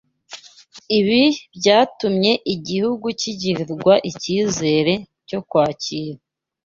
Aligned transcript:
Ibi 0.99 1.23
byatumye 1.57 2.31
igihugu 2.53 3.05
kigirirwa 3.19 3.93
icyizere 4.09 4.93
cyo 5.27 5.39
kwakira 5.49 6.19